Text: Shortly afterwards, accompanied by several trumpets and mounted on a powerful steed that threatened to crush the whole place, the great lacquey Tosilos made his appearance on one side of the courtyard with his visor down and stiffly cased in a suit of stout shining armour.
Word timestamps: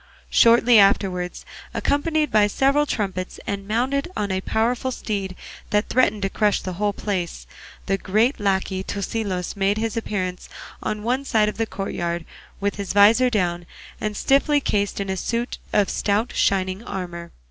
Shortly 0.31 0.79
afterwards, 0.79 1.45
accompanied 1.75 2.31
by 2.31 2.47
several 2.47 2.87
trumpets 2.87 3.39
and 3.45 3.67
mounted 3.67 4.07
on 4.17 4.31
a 4.31 4.41
powerful 4.41 4.89
steed 4.89 5.35
that 5.69 5.89
threatened 5.89 6.23
to 6.23 6.29
crush 6.31 6.59
the 6.59 6.73
whole 6.73 6.91
place, 6.91 7.45
the 7.85 7.99
great 7.99 8.39
lacquey 8.39 8.83
Tosilos 8.83 9.55
made 9.55 9.77
his 9.77 9.95
appearance 9.95 10.49
on 10.81 11.03
one 11.03 11.23
side 11.23 11.49
of 11.49 11.57
the 11.57 11.67
courtyard 11.67 12.25
with 12.59 12.77
his 12.77 12.93
visor 12.93 13.29
down 13.29 13.67
and 14.01 14.17
stiffly 14.17 14.59
cased 14.59 14.99
in 14.99 15.07
a 15.07 15.15
suit 15.15 15.59
of 15.71 15.87
stout 15.87 16.33
shining 16.35 16.83
armour. 16.83 17.29